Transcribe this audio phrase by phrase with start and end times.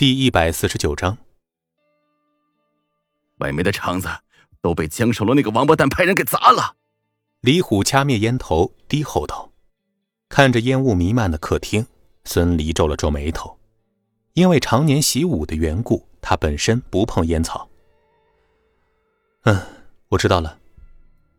[0.00, 1.18] 第一百四十九章，
[3.36, 4.08] 外面的厂子
[4.62, 6.74] 都被江守楼那个王八蛋派人给砸了。
[7.42, 9.52] 李虎掐灭烟头，低吼道
[10.30, 11.86] ：“看着烟雾弥漫的客厅，
[12.24, 13.58] 孙离皱了皱眉头，
[14.32, 17.68] 因为常年习武的缘故，他本身不碰烟草。”
[19.44, 19.60] 嗯，
[20.08, 20.58] 我知道了。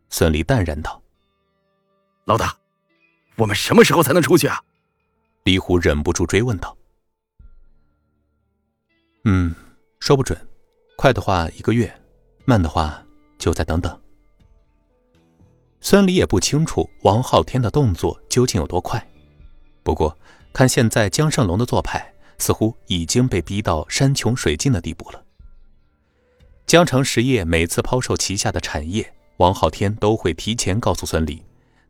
[0.08, 1.02] 孙离淡然道
[2.26, 2.56] ：“老大，
[3.34, 4.62] 我们什么时候才能出去啊？”
[5.42, 6.76] 李虎忍不住追问道。
[9.24, 9.54] 嗯，
[10.00, 10.36] 说不准，
[10.96, 11.92] 快的话一个月，
[12.44, 13.00] 慢的话
[13.38, 13.96] 就再等等。
[15.80, 19.04] 孙离也不清楚王昊天的动作究竟有多快，
[19.84, 20.16] 不过
[20.52, 25.22] 看现在江胜龙的做派，似乎已经被逼到山穷水尽的地步了。
[26.66, 31.40] 江城实业每次抛售旗下的产业，王昊天都会提前告诉孙离。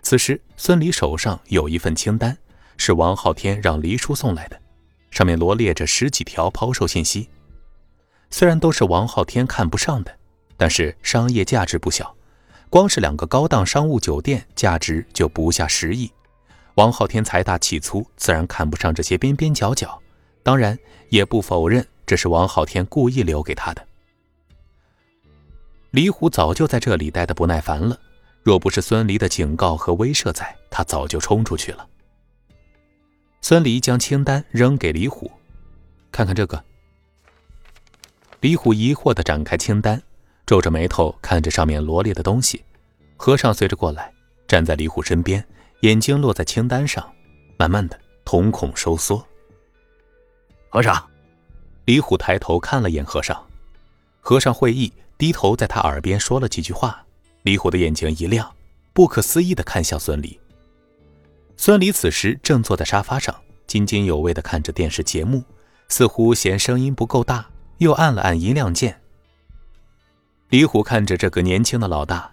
[0.02, 2.36] 此时，孙离手上有一份清单，
[2.76, 4.60] 是王昊天让黎叔送来的。
[5.12, 7.28] 上面罗列着十几条抛售信息，
[8.30, 10.12] 虽然都是王昊天看不上的，
[10.56, 12.12] 但是商业价值不小，
[12.70, 16.10] 光是两个高档商务酒店价值就不下十亿。
[16.76, 20.00] 王昊天财大气粗，自然看不上这些边边角角，
[20.42, 20.76] 当然
[21.10, 23.86] 也不否认这是王昊天故意留给他的。
[25.90, 28.00] 李虎早就在这里待得不耐烦了，
[28.42, 31.86] 若不是孙离的警告和威慑在，他早就冲出去了。
[33.44, 35.28] 孙离将清单扔给李虎，
[36.12, 36.64] 看看这个。
[38.40, 40.00] 李虎疑惑的展开清单，
[40.46, 42.64] 皱着眉头看着上面罗列的东西。
[43.16, 44.12] 和尚随着过来，
[44.46, 45.44] 站在李虎身边，
[45.80, 47.04] 眼睛落在清单上，
[47.58, 49.26] 慢慢的瞳孔收缩。
[50.68, 51.04] 和尚，
[51.84, 53.44] 李虎抬头看了眼和尚，
[54.20, 57.04] 和尚会意，低头在他耳边说了几句话。
[57.42, 58.54] 李虎的眼睛一亮，
[58.92, 60.38] 不可思议的看向孙离。
[61.64, 65.44] 孙离此时正坐在沙发上，津津有味地看着电视节目，
[65.88, 67.48] 似乎嫌声音不够大，
[67.78, 69.00] 又按了按音量键。
[70.48, 72.32] 李虎看着这个年轻的老大，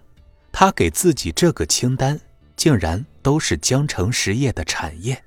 [0.52, 2.20] 他给自己这个清单，
[2.56, 5.24] 竟然都是江城实业的产业。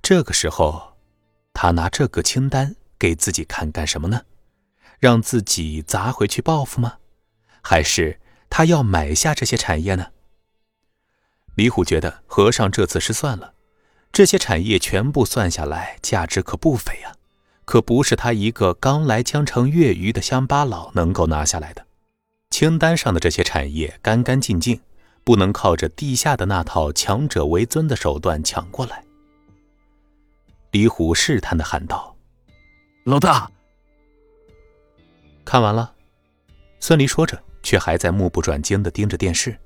[0.00, 0.94] 这个时候，
[1.52, 4.22] 他拿这个清单给自己看干什么呢？
[5.00, 6.98] 让自己砸回去报复吗？
[7.60, 10.12] 还是他要买下这些产业呢？
[11.54, 13.54] 李虎觉得和尚这次失算了，
[14.12, 17.14] 这些产业全部算下来，价值可不菲啊，
[17.64, 21.86] 可不是他一个刚来江城越狱的乡巴佬能够拿下来的。
[22.50, 24.80] 清单上的这些产业干干净净，
[25.22, 29.04] 不能靠着地下的那套强者为尊的手段抢过来。
[30.72, 32.16] 李虎试探的喊道
[33.06, 33.50] ：“老大，
[35.44, 35.92] 看完了。”
[36.80, 39.56] 孙离说着，却还在目不转睛的盯着电视。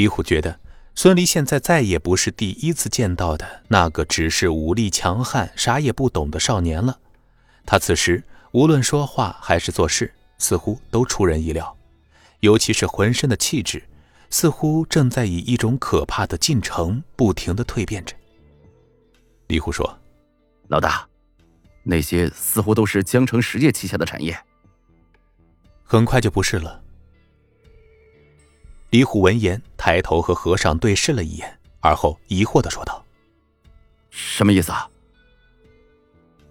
[0.00, 0.58] 李虎觉得，
[0.94, 6.98] 孙离现在再也不是第一次见到的那个只是武力强悍、啥也不懂的少年了。
[7.66, 11.76] 他此时无论说话还是做事，似乎都出人意料，
[12.38, 13.82] 尤其是浑身的气质，
[14.30, 18.16] 似乎正在以一种可怕的进程不停的蜕变着。
[19.48, 19.98] 李虎说
[20.68, 21.06] ：“老大，
[21.82, 24.34] 那些似乎都是江城实业旗下的产业，
[25.84, 26.84] 很快就不是了。”
[28.90, 33.04] 李虎闻言，抬头和和尚对视了一眼，而后疑惑的说道
[34.10, 34.90] ：“什么意思啊？”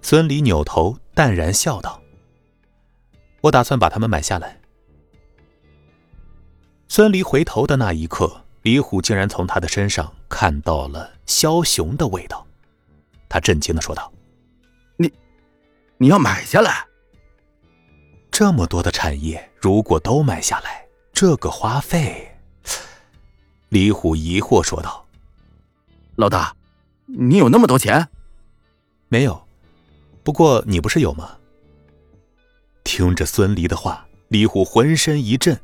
[0.02, 2.02] 孙离扭头淡然笑道
[3.44, 4.58] ：“我打算把他们买下来。”
[6.88, 12.48] 孙离回头的那一刻，李虎竟然从他的身上看到了枭雄的味道，
[13.28, 14.10] 他震惊的说道
[14.96, 15.12] ：“你，
[15.98, 16.88] 你要买下来？
[18.32, 22.26] 这么多的产业，如果都买下来，这个花费……”
[23.70, 25.06] 李虎疑惑说道
[26.18, 26.56] ：“老大，
[27.06, 28.10] 你有那么多钱？
[29.08, 29.48] 没有，
[30.24, 31.38] 不过你不是有吗？”
[32.84, 35.60] 听着孙离的话，李虎浑身一震。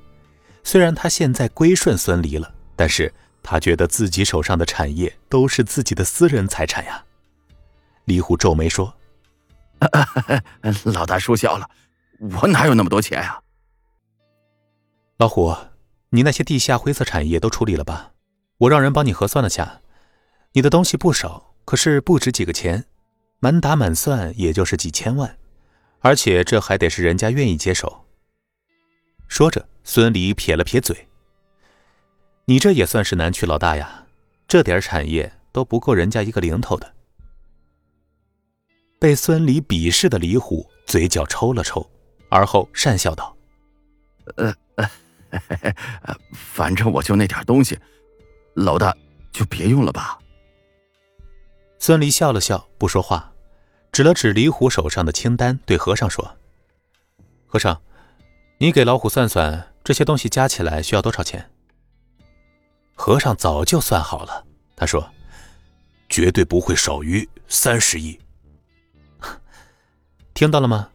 [0.64, 3.12] 虽然他现在归顺孙离了，但是
[3.42, 7.04] 他觉得自己手上的产业都是自己的私人财产呀。
[8.06, 8.94] 李虎皱眉说：
[10.86, 11.68] “老大说笑了，
[12.40, 13.42] 我哪有那么多钱呀？”
[15.18, 15.56] 老虎。
[16.16, 18.14] 你那些地下灰色产业都处理了吧？
[18.60, 19.82] 我让人帮你核算了下，
[20.54, 22.86] 你的东西不少，可是不值几个钱，
[23.40, 25.38] 满打满算也就是几千万，
[26.00, 28.06] 而且这还得是人家愿意接手。
[29.28, 31.10] 说着，孙离撇了撇嘴
[32.48, 34.06] ：“你这也算是南区老大呀，
[34.48, 36.94] 这点产业都不够人家一个零头的。”
[39.02, 41.86] 被孙离鄙视的李虎嘴角抽了抽，
[42.30, 43.36] 而后讪笑道
[44.38, 44.56] ：“呃。”
[46.34, 47.78] 反正我就那点东西，
[48.54, 48.96] 老大
[49.32, 50.18] 就别用了吧。
[51.80, 53.34] 孙离笑了笑，不说话，
[53.92, 56.38] 指了指李虎手上的清单，对和尚说
[57.46, 57.82] ：“和尚，
[58.58, 61.52] 你给老虎算算，这些东西加起来需要多少钱？”
[62.96, 64.46] 和尚早就算好了，
[64.76, 65.08] 他说
[66.10, 68.18] ：“绝对不会少于三十亿。
[70.34, 70.90] ”听到了吗？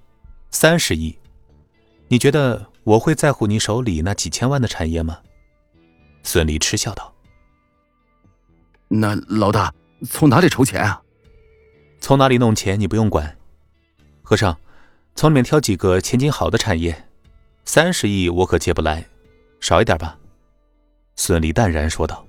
[0.51, 1.17] 三十亿，
[2.09, 5.19] 你觉得我会在乎你手里那几千万的产业吗？
[6.23, 7.15] 孙离嗤笑道
[8.89, 9.73] ：“那老大
[10.09, 11.03] 从哪里筹钱啊？
[12.01, 13.37] 从哪里弄钱你不用管。
[14.23, 14.59] 和尚，
[15.15, 17.07] 从里面挑几个前景好的产业。
[17.65, 19.07] 三十亿我可借不来，
[19.61, 20.19] 少一点吧。”
[21.17, 22.27] 孙离淡然说道。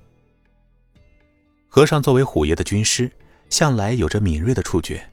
[1.68, 3.12] 和尚作为虎爷的军师，
[3.50, 5.10] 向来有着敏锐的触觉。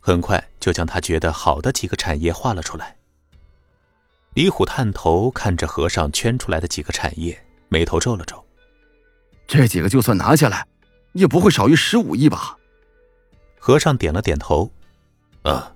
[0.00, 2.97] 很快就将他觉得好的几个产业画了出来。
[4.34, 7.38] 李虎探头看着和尚圈出来的几个产业，
[7.68, 8.44] 眉头皱了皱。
[9.46, 10.66] 这几个就算拿下来，
[11.12, 12.56] 也不会少于十五亿吧？
[13.58, 14.70] 和尚点了点头。
[15.42, 15.74] 啊，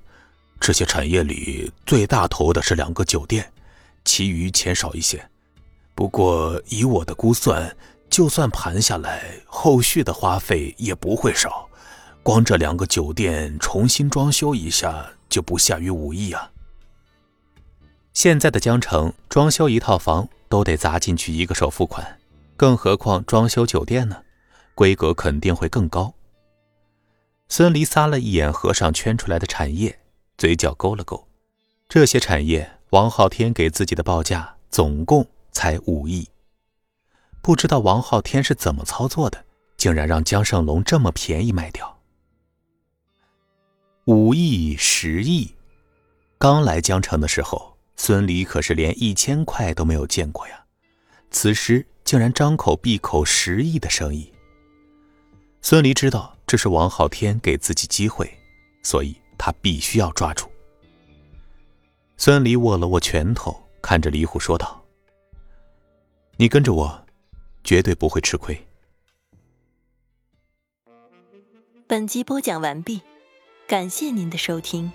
[0.61, 3.53] 这些产业里最大头的是两个酒店，
[4.05, 5.29] 其余钱少一些。
[5.95, 7.75] 不过以我的估算，
[8.09, 11.69] 就算盘下来，后续的花费也不会少。
[12.23, 16.52] 光这两个酒店重新装修一下就不下于五亿啊！
[18.13, 22.19] 现在的江城装修一套房都得砸进去一个首付款，
[22.57, 24.23] 更何况装修酒店呢？
[24.75, 26.13] 规格肯定会更高。
[27.49, 29.99] 孙离撒了一眼和尚圈出来的产业，
[30.37, 31.27] 嘴角勾了勾。
[31.89, 36.29] 这些产业，王昊天给自己的报价总共才五亿。
[37.43, 39.45] 不知道王昊天是怎么操作的，
[39.77, 41.99] 竟然让江胜龙这么便宜卖掉。
[44.07, 45.55] 五亿、十亿，
[46.39, 50.65] 刚来江城的时候，孙离可是连一千块都没有见过呀。
[51.31, 54.31] 此时竟然张口闭口十亿的生意。
[55.63, 58.31] 孙离知道这是王昊天给自己机会，
[58.83, 60.51] 所以他必须要抓住。
[62.17, 64.85] 孙离握了握拳头，看着李虎说道
[66.37, 67.07] ：“你跟着我，
[67.65, 68.67] 绝对不会吃亏。”
[71.87, 73.01] 本集播讲完毕。
[73.69, 74.93] 感谢您的收听。